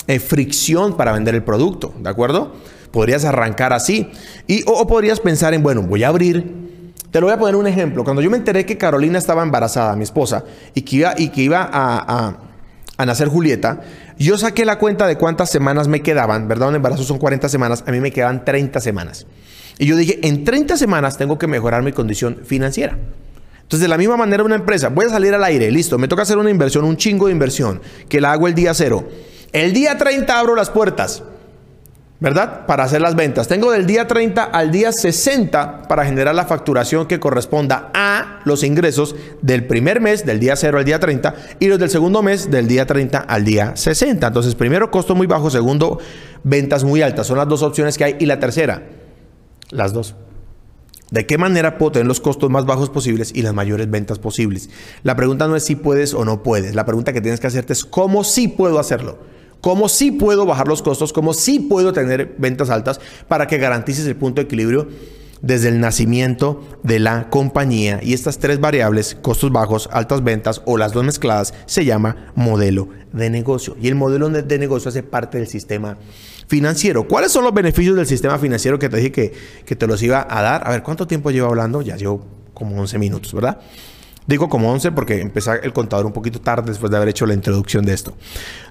eh, 0.06 0.18
fricción 0.18 0.96
para 0.96 1.12
vender 1.12 1.34
el 1.34 1.44
producto, 1.44 1.92
¿de 2.00 2.08
acuerdo? 2.08 2.54
Podrías 2.90 3.26
arrancar 3.26 3.74
así. 3.74 4.10
Y, 4.46 4.64
o, 4.66 4.86
podrías 4.86 5.20
pensar 5.20 5.52
en, 5.52 5.62
bueno, 5.62 5.82
voy 5.82 6.04
a 6.04 6.08
abrir 6.08 6.70
te 7.10 7.20
lo 7.20 7.26
voy 7.26 7.34
a 7.34 7.38
poner 7.38 7.56
un 7.56 7.66
ejemplo. 7.66 8.02
Cuando 8.02 8.22
yo 8.22 8.30
me 8.30 8.38
enteré 8.38 8.64
que 8.64 8.78
Carolina 8.78 9.18
estaba 9.18 9.42
embarazada, 9.42 9.94
mi 9.94 10.04
esposa, 10.04 10.44
y 10.74 10.82
que 10.82 10.96
iba, 10.96 11.14
y 11.18 11.28
que 11.28 11.42
iba 11.42 11.68
a, 11.70 12.34
a, 12.96 13.04
nacer 13.04 13.28
Julieta, 13.28 13.82
yo 14.16 14.38
saqué 14.38 14.64
la 14.64 14.78
cuenta 14.78 15.06
de 15.06 15.16
cuántas 15.16 15.50
semanas 15.50 15.86
me 15.86 16.00
quedaban, 16.00 16.48
¿verdad? 16.48 16.68
Un 16.68 16.76
embarazo 16.76 17.02
son 17.02 17.18
40 17.18 17.48
semanas, 17.50 17.84
a 17.86 17.90
mí 17.90 18.00
me 18.00 18.10
quedaban 18.10 18.44
30 18.44 18.80
semanas. 18.80 19.26
Y 19.80 19.86
yo 19.86 19.96
dije, 19.96 20.20
en 20.22 20.44
30 20.44 20.76
semanas 20.76 21.16
tengo 21.16 21.38
que 21.38 21.46
mejorar 21.46 21.82
mi 21.82 21.92
condición 21.92 22.40
financiera. 22.44 22.98
Entonces, 23.62 23.80
de 23.80 23.88
la 23.88 23.96
misma 23.96 24.18
manera, 24.18 24.44
una 24.44 24.56
empresa, 24.56 24.90
voy 24.90 25.06
a 25.06 25.08
salir 25.08 25.32
al 25.32 25.42
aire, 25.42 25.70
listo, 25.70 25.96
me 25.96 26.06
toca 26.06 26.20
hacer 26.20 26.36
una 26.36 26.50
inversión, 26.50 26.84
un 26.84 26.98
chingo 26.98 27.28
de 27.28 27.32
inversión, 27.32 27.80
que 28.06 28.20
la 28.20 28.32
hago 28.32 28.46
el 28.46 28.54
día 28.54 28.74
cero. 28.74 29.08
El 29.52 29.72
día 29.72 29.96
30 29.96 30.38
abro 30.38 30.54
las 30.54 30.68
puertas. 30.68 31.22
¿verdad? 32.22 32.66
Para 32.66 32.84
hacer 32.84 33.00
las 33.00 33.16
ventas. 33.16 33.48
Tengo 33.48 33.72
del 33.72 33.86
día 33.86 34.06
30 34.06 34.44
al 34.44 34.70
día 34.70 34.92
60 34.92 35.84
para 35.88 36.04
generar 36.04 36.34
la 36.34 36.44
facturación 36.44 37.06
que 37.06 37.18
corresponda 37.18 37.90
a 37.94 38.40
los 38.44 38.62
ingresos 38.62 39.16
del 39.40 39.66
primer 39.66 40.02
mes, 40.02 40.26
del 40.26 40.38
día 40.38 40.54
0 40.56 40.76
al 40.76 40.84
día 40.84 41.00
30, 41.00 41.34
y 41.58 41.68
los 41.68 41.78
del 41.78 41.88
segundo 41.88 42.22
mes, 42.22 42.50
del 42.50 42.68
día 42.68 42.84
30 42.84 43.20
al 43.20 43.44
día 43.46 43.74
60. 43.74 44.26
Entonces, 44.26 44.54
primero, 44.54 44.90
costo 44.90 45.14
muy 45.14 45.26
bajo, 45.26 45.48
segundo, 45.48 45.98
ventas 46.44 46.84
muy 46.84 47.00
altas. 47.00 47.26
Son 47.26 47.38
las 47.38 47.48
dos 47.48 47.62
opciones 47.62 47.96
que 47.96 48.04
hay. 48.04 48.16
Y 48.18 48.26
la 48.26 48.38
tercera, 48.38 48.82
las 49.70 49.92
dos. 49.92 50.16
¿De 51.10 51.26
qué 51.26 51.38
manera 51.38 51.76
puedo 51.76 51.92
tener 51.92 52.06
los 52.06 52.20
costos 52.20 52.50
más 52.50 52.66
bajos 52.66 52.88
posibles 52.88 53.32
y 53.34 53.42
las 53.42 53.52
mayores 53.52 53.90
ventas 53.90 54.20
posibles? 54.20 54.70
La 55.02 55.16
pregunta 55.16 55.48
no 55.48 55.56
es 55.56 55.64
si 55.64 55.74
puedes 55.74 56.14
o 56.14 56.24
no 56.24 56.44
puedes. 56.44 56.76
La 56.76 56.86
pregunta 56.86 57.12
que 57.12 57.20
tienes 57.20 57.40
que 57.40 57.48
hacerte 57.48 57.72
es 57.72 57.84
cómo 57.84 58.22
sí 58.22 58.46
puedo 58.46 58.78
hacerlo. 58.78 59.18
Cómo 59.60 59.88
sí 59.88 60.12
puedo 60.12 60.46
bajar 60.46 60.68
los 60.68 60.82
costos, 60.82 61.12
cómo 61.12 61.34
sí 61.34 61.58
puedo 61.58 61.92
tener 61.92 62.34
ventas 62.38 62.70
altas 62.70 63.00
para 63.28 63.46
que 63.46 63.58
garantices 63.58 64.06
el 64.06 64.16
punto 64.16 64.40
de 64.40 64.46
equilibrio 64.46 64.88
desde 65.42 65.68
el 65.68 65.80
nacimiento 65.80 66.62
de 66.82 66.98
la 66.98 67.28
compañía. 67.28 68.00
Y 68.02 68.14
estas 68.14 68.38
tres 68.38 68.60
variables, 68.60 69.16
costos 69.20 69.50
bajos, 69.50 69.88
altas 69.92 70.22
ventas 70.22 70.62
o 70.64 70.78
las 70.78 70.92
dos 70.92 71.04
mezcladas, 71.04 71.54
se 71.66 71.84
llama 71.84 72.32
modelo 72.36 72.88
de 73.12 73.30
negocio. 73.30 73.76
Y 73.80 73.88
el 73.88 73.96
modelo 73.96 74.30
de 74.30 74.58
negocio 74.58 74.88
hace 74.88 75.02
parte 75.02 75.38
del 75.38 75.48
sistema 75.48 75.98
financiero. 76.50 77.06
¿Cuáles 77.06 77.30
son 77.30 77.44
los 77.44 77.54
beneficios 77.54 77.94
del 77.94 78.06
sistema 78.06 78.36
financiero 78.36 78.76
que 78.76 78.88
te 78.88 78.96
dije 78.96 79.12
que, 79.12 79.32
que 79.64 79.76
te 79.76 79.86
los 79.86 80.02
iba 80.02 80.26
a 80.28 80.42
dar? 80.42 80.66
A 80.66 80.70
ver, 80.70 80.82
¿cuánto 80.82 81.06
tiempo 81.06 81.30
llevo 81.30 81.46
hablando? 81.46 81.80
Ya 81.80 81.96
llevo 81.96 82.26
como 82.52 82.78
11 82.80 82.98
minutos, 82.98 83.32
¿verdad? 83.32 83.60
Digo 84.26 84.48
como 84.48 84.72
11 84.72 84.90
porque 84.90 85.20
empecé 85.20 85.52
el 85.62 85.72
contador 85.72 86.06
un 86.06 86.12
poquito 86.12 86.40
tarde 86.40 86.70
después 86.70 86.90
de 86.90 86.96
haber 86.96 87.10
hecho 87.10 87.24
la 87.24 87.34
introducción 87.34 87.86
de 87.86 87.94
esto. 87.94 88.16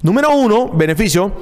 Número 0.01 0.29
uno, 0.35 0.69
beneficio, 0.73 1.33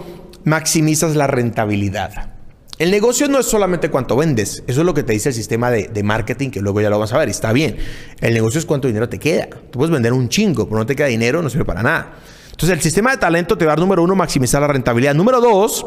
maximizas 0.43 1.15
la 1.15 1.25
rentabilidad. 1.25 2.35
El 2.77 2.91
negocio 2.91 3.27
no 3.27 3.39
es 3.39 3.47
solamente 3.47 3.89
cuánto 3.89 4.15
vendes, 4.15 4.63
eso 4.67 4.81
es 4.81 4.85
lo 4.85 4.93
que 4.93 5.01
te 5.01 5.13
dice 5.13 5.29
el 5.29 5.35
sistema 5.35 5.71
de, 5.71 6.03
marketing, 6.03 6.51
que 6.51 6.61
luego 6.61 6.79
ya 6.81 6.91
lo 6.91 6.97
vamos 6.97 7.13
a 7.13 7.17
ver, 7.17 7.29
está 7.29 7.51
bien. 7.51 7.77
El 8.21 8.35
negocio 8.35 8.59
es 8.59 8.67
cuánto 8.67 8.87
dinero 8.87 9.09
te 9.09 9.17
queda. 9.17 9.47
Tú 9.71 9.79
puedes 9.79 9.91
vender 9.91 10.13
un 10.13 10.29
chingo, 10.29 10.65
pero 10.65 10.77
no 10.77 10.85
te 10.85 10.95
queda 10.95 11.07
dinero, 11.07 11.41
no 11.41 11.49
sirve 11.49 11.65
para 11.65 11.81
nada. 11.81 12.13
Entonces 12.51 12.77
el 12.77 12.81
sistema 12.81 13.09
de 13.09 13.17
talento 13.17 13.57
te 13.57 13.65
va 13.65 13.71
a 13.71 13.75
dar, 13.75 13.79
número 13.79 14.03
uno, 14.03 14.15
maximizar 14.15 14.61
la 14.61 14.67
rentabilidad. 14.67 15.15
Número 15.15 15.41
dos, 15.41 15.85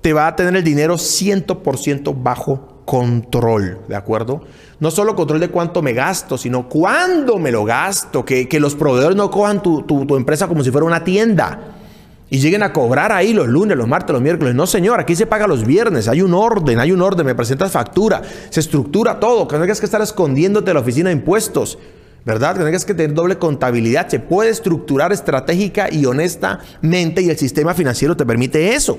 te 0.00 0.12
va 0.12 0.28
a 0.28 0.36
tener 0.36 0.56
el 0.56 0.64
dinero 0.64 0.94
100% 0.94 2.14
bajo 2.22 2.82
control, 2.84 3.80
¿de 3.88 3.96
acuerdo? 3.96 4.42
No 4.78 4.90
solo 4.90 5.16
control 5.16 5.40
de 5.40 5.48
cuánto 5.48 5.82
me 5.82 5.92
gasto, 5.92 6.38
sino 6.38 6.68
cuándo 6.68 7.38
me 7.38 7.50
lo 7.50 7.64
gasto, 7.64 8.24
que, 8.24 8.48
los 8.60 8.74
proveedores 8.74 9.16
no 9.16 9.30
cojan 9.30 9.62
tu, 9.62 9.82
tu 9.82 10.16
empresa 10.16 10.46
como 10.46 10.62
si 10.62 10.70
fuera 10.70 10.86
una 10.86 11.02
tienda 11.02 11.76
y 12.28 12.38
lleguen 12.38 12.62
a 12.62 12.72
cobrar 12.72 13.12
ahí 13.12 13.32
los 13.32 13.46
lunes, 13.46 13.76
los 13.76 13.86
martes, 13.86 14.12
los 14.12 14.22
miércoles. 14.22 14.54
No, 14.54 14.66
señor, 14.66 14.98
aquí 14.98 15.14
se 15.14 15.26
paga 15.26 15.46
los 15.46 15.64
viernes, 15.64 16.08
hay 16.08 16.22
un 16.22 16.34
orden, 16.34 16.80
hay 16.80 16.90
un 16.90 17.00
orden, 17.00 17.24
me 17.24 17.34
presentas 17.34 17.70
factura, 17.70 18.22
se 18.50 18.60
estructura 18.60 19.20
todo, 19.20 19.46
que 19.46 19.56
no 19.56 19.62
tengas 19.62 19.78
que 19.78 19.86
estar 19.86 20.02
escondiéndote 20.02 20.66
de 20.66 20.74
la 20.74 20.80
oficina 20.80 21.10
de 21.10 21.16
impuestos. 21.16 21.78
¿verdad? 22.24 22.56
Que 22.56 22.64
tengas 22.64 22.84
que 22.84 22.92
tener 22.92 23.14
doble 23.14 23.38
contabilidad. 23.38 24.08
Se 24.08 24.18
puede 24.18 24.50
estructurar 24.50 25.12
estratégica 25.12 25.88
y 25.92 26.06
honestamente 26.06 27.22
y 27.22 27.30
el 27.30 27.38
sistema 27.38 27.72
financiero 27.72 28.16
te 28.16 28.26
permite 28.26 28.74
eso. 28.74 28.98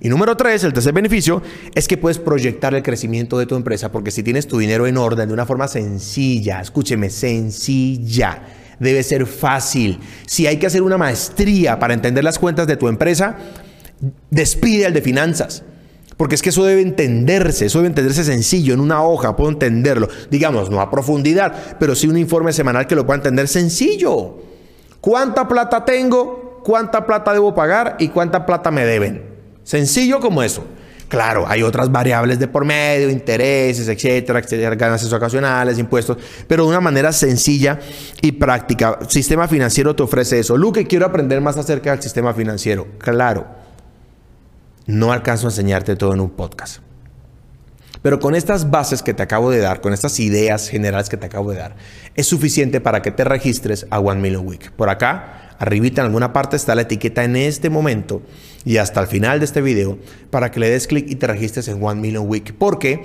Y 0.00 0.08
número 0.08 0.36
tres, 0.36 0.64
el 0.64 0.72
tercer 0.72 0.92
beneficio, 0.92 1.42
es 1.74 1.86
que 1.88 1.96
puedes 1.96 2.18
proyectar 2.18 2.74
el 2.74 2.82
crecimiento 2.82 3.38
de 3.38 3.46
tu 3.46 3.56
empresa 3.56 3.92
porque 3.92 4.10
si 4.10 4.22
tienes 4.22 4.46
tu 4.46 4.58
dinero 4.58 4.86
en 4.86 4.96
orden 4.96 5.28
de 5.28 5.34
una 5.34 5.46
forma 5.46 5.68
sencilla, 5.68 6.60
escúcheme, 6.60 7.10
sencilla, 7.10 8.42
debe 8.80 9.02
ser 9.02 9.26
fácil. 9.26 10.00
Si 10.26 10.46
hay 10.46 10.58
que 10.58 10.66
hacer 10.66 10.82
una 10.82 10.98
maestría 10.98 11.78
para 11.78 11.94
entender 11.94 12.24
las 12.24 12.38
cuentas 12.38 12.66
de 12.66 12.76
tu 12.76 12.88
empresa, 12.88 13.36
despide 14.30 14.86
al 14.86 14.92
de 14.92 15.02
finanzas. 15.02 15.62
Porque 16.16 16.36
es 16.36 16.42
que 16.42 16.50
eso 16.50 16.64
debe 16.64 16.82
entenderse, 16.82 17.66
eso 17.66 17.78
debe 17.78 17.88
entenderse 17.88 18.24
sencillo, 18.24 18.74
en 18.74 18.80
una 18.80 19.02
hoja, 19.02 19.34
puedo 19.34 19.50
entenderlo. 19.50 20.08
Digamos, 20.30 20.70
no 20.70 20.80
a 20.80 20.90
profundidad, 20.90 21.76
pero 21.80 21.94
sí 21.94 22.06
un 22.06 22.16
informe 22.16 22.52
semanal 22.52 22.86
que 22.86 22.94
lo 22.94 23.04
pueda 23.04 23.16
entender 23.16 23.48
sencillo. 23.48 24.38
¿Cuánta 25.00 25.48
plata 25.48 25.84
tengo? 25.84 26.60
¿Cuánta 26.64 27.04
plata 27.04 27.32
debo 27.32 27.54
pagar? 27.54 27.96
¿Y 27.98 28.08
cuánta 28.08 28.46
plata 28.46 28.70
me 28.70 28.86
deben? 28.86 29.33
Sencillo 29.64 30.20
como 30.20 30.42
eso. 30.42 30.64
Claro, 31.08 31.44
hay 31.46 31.62
otras 31.62 31.92
variables 31.92 32.38
de 32.38 32.48
por 32.48 32.64
medio, 32.64 33.10
intereses, 33.10 33.88
etcétera, 33.88 34.40
etcétera, 34.40 34.74
ganancias 34.74 35.12
ocasionales, 35.12 35.78
impuestos, 35.78 36.16
pero 36.48 36.64
de 36.64 36.70
una 36.70 36.80
manera 36.80 37.12
sencilla 37.12 37.78
y 38.20 38.32
práctica. 38.32 38.98
Sistema 39.08 39.46
financiero 39.46 39.94
te 39.94 40.02
ofrece 40.02 40.38
eso. 40.38 40.56
Luque, 40.56 40.86
quiero 40.86 41.06
aprender 41.06 41.40
más 41.40 41.56
acerca 41.56 41.92
del 41.92 42.02
sistema 42.02 42.32
financiero. 42.34 42.86
Claro, 42.98 43.46
no 44.86 45.12
alcanzo 45.12 45.46
a 45.46 45.50
enseñarte 45.50 45.94
todo 45.96 46.14
en 46.14 46.20
un 46.20 46.30
podcast. 46.30 46.78
Pero 48.02 48.20
con 48.20 48.34
estas 48.34 48.70
bases 48.70 49.02
que 49.02 49.14
te 49.14 49.22
acabo 49.22 49.50
de 49.50 49.60
dar, 49.60 49.80
con 49.80 49.94
estas 49.94 50.20
ideas 50.20 50.68
generales 50.68 51.08
que 51.08 51.16
te 51.16 51.26
acabo 51.26 51.52
de 51.52 51.58
dar, 51.58 51.76
es 52.14 52.26
suficiente 52.26 52.80
para 52.80 53.02
que 53.02 53.10
te 53.10 53.24
registres 53.24 53.86
a 53.88 53.98
One 53.98 54.20
Million 54.20 54.46
Week. 54.46 54.70
Por 54.72 54.90
acá, 54.90 55.43
arribita 55.58 56.00
en 56.00 56.06
alguna 56.06 56.32
parte 56.32 56.56
está 56.56 56.74
la 56.74 56.82
etiqueta 56.82 57.24
en 57.24 57.36
este 57.36 57.70
momento 57.70 58.22
y 58.64 58.78
hasta 58.78 59.00
el 59.00 59.06
final 59.06 59.38
de 59.38 59.44
este 59.44 59.60
video 59.60 59.98
para 60.30 60.50
que 60.50 60.60
le 60.60 60.70
des 60.70 60.86
clic 60.86 61.06
y 61.08 61.16
te 61.16 61.26
registres 61.26 61.68
en 61.68 61.82
One 61.82 62.00
Million 62.00 62.28
Week. 62.28 62.54
Porque 62.58 63.04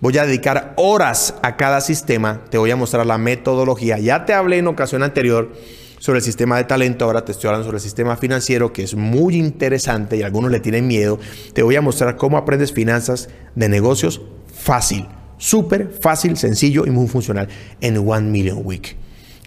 voy 0.00 0.16
a 0.18 0.26
dedicar 0.26 0.74
horas 0.76 1.34
a 1.42 1.56
cada 1.56 1.80
sistema, 1.80 2.44
te 2.50 2.58
voy 2.58 2.70
a 2.70 2.76
mostrar 2.76 3.06
la 3.06 3.18
metodología. 3.18 3.98
Ya 3.98 4.24
te 4.24 4.34
hablé 4.34 4.58
en 4.58 4.66
ocasión 4.66 5.02
anterior 5.02 5.52
sobre 5.98 6.18
el 6.18 6.24
sistema 6.24 6.56
de 6.56 6.64
talento, 6.64 7.04
ahora 7.04 7.24
te 7.24 7.32
estoy 7.32 7.48
hablando 7.48 7.64
sobre 7.64 7.78
el 7.78 7.82
sistema 7.82 8.16
financiero, 8.16 8.72
que 8.72 8.84
es 8.84 8.94
muy 8.94 9.36
interesante 9.36 10.16
y 10.16 10.22
algunos 10.22 10.50
le 10.50 10.60
tienen 10.60 10.86
miedo. 10.86 11.18
Te 11.52 11.62
voy 11.62 11.76
a 11.76 11.80
mostrar 11.80 12.16
cómo 12.16 12.36
aprendes 12.36 12.72
finanzas 12.72 13.28
de 13.56 13.68
negocios 13.68 14.20
fácil, 14.54 15.06
súper 15.38 15.90
fácil, 16.00 16.36
sencillo 16.36 16.86
y 16.86 16.90
muy 16.90 17.08
funcional 17.08 17.48
en 17.80 17.96
One 17.96 18.30
Million 18.30 18.60
Week. 18.62 18.96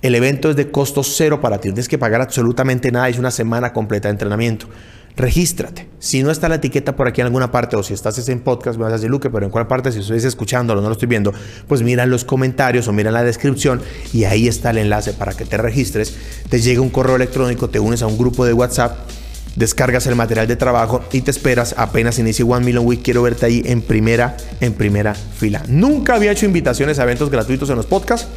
El 0.01 0.15
evento 0.15 0.50
es 0.50 0.55
de 0.55 0.72
costo 0.72 1.03
cero 1.03 1.41
para 1.41 1.60
ti, 1.60 1.70
no 1.70 1.75
tienes 1.75 1.88
que 1.88 1.98
pagar 1.98 2.22
absolutamente 2.22 2.91
nada, 2.91 3.08
es 3.10 3.20
una 3.20 3.31
semana 3.31 3.72
completa 3.72 4.08
de 4.08 4.13
entrenamiento 4.13 4.67
regístrate. 5.15 5.88
Si 6.00 6.24
no 6.24 6.31
está 6.31 6.50
la 6.50 6.55
etiqueta 6.55 6.96
por 6.96 7.08
aquí 7.08 7.22
en 7.22 7.27
alguna 7.27 7.51
parte 7.51 7.75
o 7.75 7.84
si 7.84 7.93
estás 7.93 8.27
en 8.29 8.39
podcast, 8.39 8.77
me 8.77 8.84
vas 8.84 8.93
a 8.93 8.96
decir, 8.96 9.10
Luque, 9.10 9.29
pero 9.29 9.46
en 9.46 9.51
cuál 9.51 9.67
parte, 9.67 9.91
si 9.91 10.00
estoy 10.00 10.17
escuchándolo, 10.17 10.81
no 10.81 10.88
lo 10.88 10.93
estoy 10.93 11.08
viendo, 11.08 11.34
pues 11.67 11.81
mira 11.81 12.03
en 12.03 12.10
los 12.10 12.25
comentarios 12.25 12.88
o 12.88 12.93
mira 12.93 13.10
en 13.10 13.13
la 13.13 13.24
descripción 13.24 13.81
y 14.13 14.24
ahí 14.25 14.48
está 14.48 14.72
el 14.72 14.79
enlace 14.79 15.13
para 15.13 15.34
que 15.34 15.46
te 15.46 15.58
registres. 15.58 16.15
Te 16.50 16.62
llega 16.62 16.81
un 16.81 16.89
correo 16.89 17.15
electrónico, 17.15 17.70
te 17.70 17.79
unes 17.79 18.01
a 18.01 18.08
un 18.08 18.17
grupo 18.17 18.46
de 18.46 18.53
WhatsApp, 18.53 18.98
descargas 19.55 20.08
el 20.08 20.15
material 20.15 20.48
de 20.48 20.55
trabajo 20.55 21.01
y 21.12 21.22
te 21.22 21.31
esperas 21.31 21.75
apenas 21.77 22.17
inicie 22.20 22.46
One 22.46 22.65
Million 22.65 22.86
Week. 22.86 23.01
Quiero 23.03 23.22
verte 23.22 23.46
ahí 23.46 23.62
en 23.65 23.81
primera, 23.81 24.38
en 24.60 24.74
primera 24.74 25.13
fila. 25.13 25.63
Nunca 25.67 26.15
había 26.15 26.31
hecho 26.31 26.46
invitaciones 26.46 27.00
a 27.00 27.03
eventos 27.03 27.29
gratuitos 27.29 27.70
en 27.70 27.75
los 27.75 27.86
podcasts 27.86 28.27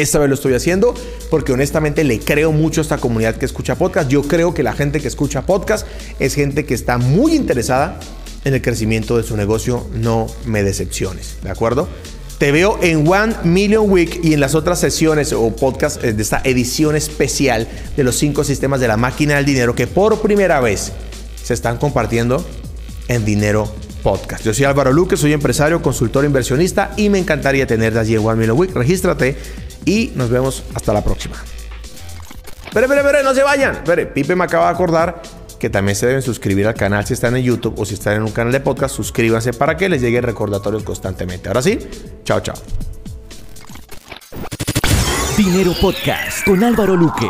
esta 0.00 0.18
vez 0.18 0.28
lo 0.28 0.34
estoy 0.34 0.54
haciendo 0.54 0.94
porque 1.30 1.52
honestamente 1.52 2.04
le 2.04 2.20
creo 2.20 2.52
mucho 2.52 2.80
a 2.80 2.82
esta 2.82 2.98
comunidad 2.98 3.36
que 3.36 3.44
escucha 3.44 3.76
podcast. 3.76 4.08
Yo 4.08 4.22
creo 4.22 4.54
que 4.54 4.62
la 4.62 4.72
gente 4.72 5.00
que 5.00 5.08
escucha 5.08 5.46
podcast 5.46 5.86
es 6.18 6.34
gente 6.34 6.64
que 6.64 6.74
está 6.74 6.98
muy 6.98 7.34
interesada 7.34 7.98
en 8.44 8.54
el 8.54 8.62
crecimiento 8.62 9.16
de 9.16 9.22
su 9.22 9.36
negocio. 9.36 9.86
No 9.94 10.26
me 10.46 10.62
decepciones, 10.62 11.36
¿de 11.42 11.50
acuerdo? 11.50 11.88
Te 12.38 12.52
veo 12.52 12.78
en 12.82 13.06
One 13.08 13.34
Million 13.42 13.90
Week 13.90 14.20
y 14.22 14.32
en 14.32 14.40
las 14.40 14.54
otras 14.54 14.78
sesiones 14.78 15.32
o 15.32 15.54
podcast 15.56 16.02
eh, 16.04 16.12
de 16.12 16.22
esta 16.22 16.40
edición 16.44 16.94
especial 16.94 17.66
de 17.96 18.04
los 18.04 18.16
cinco 18.16 18.44
sistemas 18.44 18.80
de 18.80 18.86
la 18.86 18.96
máquina 18.96 19.36
del 19.36 19.44
dinero 19.44 19.74
que 19.74 19.88
por 19.88 20.20
primera 20.20 20.60
vez 20.60 20.92
se 21.42 21.54
están 21.54 21.78
compartiendo 21.78 22.44
en 23.08 23.24
dinero 23.24 23.68
Podcast. 24.02 24.44
Yo 24.44 24.54
soy 24.54 24.64
Álvaro 24.64 24.92
Luque, 24.92 25.16
soy 25.16 25.32
empresario, 25.32 25.82
consultor 25.82 26.24
inversionista 26.24 26.92
y 26.96 27.08
me 27.08 27.18
encantaría 27.18 27.66
tenerte 27.66 27.98
allí 27.98 28.14
en 28.14 28.24
One 28.24 28.36
Million 28.36 28.56
Week. 28.56 28.72
Regístrate 28.72 29.36
y 29.88 30.12
nos 30.14 30.28
vemos 30.28 30.64
hasta 30.74 30.92
la 30.92 31.02
próxima. 31.02 31.36
Espere, 32.66 32.84
espere, 32.84 33.00
espere, 33.00 33.22
no 33.22 33.34
se 33.34 33.42
vayan. 33.42 33.76
Espere, 33.76 34.06
Pipe 34.06 34.36
me 34.36 34.44
acaba 34.44 34.66
de 34.66 34.72
acordar 34.72 35.22
que 35.58 35.70
también 35.70 35.96
se 35.96 36.06
deben 36.06 36.20
suscribir 36.20 36.66
al 36.66 36.74
canal 36.74 37.06
si 37.06 37.14
están 37.14 37.34
en 37.36 37.42
YouTube 37.42 37.74
o 37.78 37.86
si 37.86 37.94
están 37.94 38.14
en 38.16 38.22
un 38.22 38.30
canal 38.30 38.52
de 38.52 38.60
podcast. 38.60 38.94
Suscríbanse 38.94 39.54
para 39.54 39.78
que 39.78 39.88
les 39.88 40.02
llegue 40.02 40.20
recordatorios 40.20 40.82
constantemente. 40.82 41.48
Ahora 41.48 41.62
sí, 41.62 41.78
chao, 42.22 42.40
chao. 42.40 42.56
Dinero 45.38 45.72
Podcast 45.80 46.44
con 46.44 46.62
Álvaro 46.62 46.94
Luque. 46.94 47.28